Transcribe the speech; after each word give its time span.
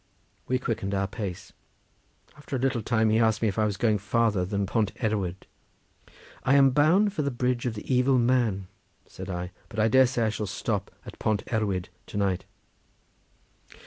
We 0.47 0.57
quickened 0.57 0.95
our 0.95 1.05
pace. 1.07 1.53
After 2.35 2.55
a 2.55 2.59
little 2.59 2.81
time 2.81 3.11
he 3.11 3.19
asked 3.19 3.39
me 3.43 3.47
if 3.47 3.59
I 3.59 3.65
was 3.65 3.77
going 3.77 3.99
farther 3.99 4.43
than 4.45 4.65
Pont 4.65 4.91
Erwyd. 5.03 5.45
"I 6.43 6.55
am 6.55 6.71
bound 6.71 7.13
for 7.13 7.21
the 7.21 7.29
bridge 7.29 7.67
of 7.67 7.75
the 7.75 7.85
evil 7.93 8.17
man," 8.17 8.65
said 9.05 9.29
I; 9.29 9.51
"but 9.69 9.79
I 9.79 9.89
dare 9.89 10.07
say 10.07 10.23
I 10.23 10.29
shall 10.29 10.47
stop 10.47 10.89
at 11.05 11.19
Pont 11.19 11.43
Erwyd 11.53 11.89
tonight." 12.07 12.45